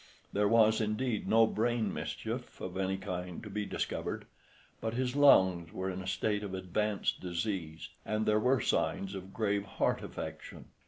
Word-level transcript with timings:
There 0.33 0.47
was, 0.47 0.81
indeed, 0.81 1.27
no 1.27 1.45
brain 1.45 1.93
mischief 1.93 2.59
of 2.59 2.75
any 2.75 2.97
kind 2.97 3.43
to 3.43 3.51
be 3.51 3.67
discovered, 3.67 4.25
but 4.79 4.95
his 4.95 5.15
lungs 5.15 5.71
were 5.71 5.91
in 5.91 6.01
a 6.01 6.07
state 6.07 6.41
of 6.41 6.55
advanced 6.55 7.19
disease, 7.21 7.89
and 8.03 8.25
there 8.25 8.39
were 8.39 8.61
signs 8.61 9.13
of 9.13 9.31
grave 9.31 9.63
heart 9.65 10.01
affection. 10.01 10.65